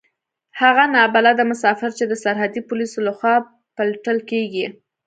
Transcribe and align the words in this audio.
هغه 0.61 0.83
نا 0.95 1.03
بلده 1.15 1.43
مسافر 1.51 1.89
چې 1.97 2.03
د 2.07 2.13
سرحدي 2.23 2.61
پوليسو 2.69 2.99
له 3.07 3.11
خوا 3.17 3.35
پلټل 3.75 4.17
کېږي. 4.31 4.65